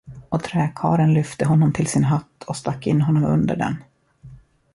[0.29, 3.75] Och träkarlen lyfte honom till sin hatt och stack in honom under den.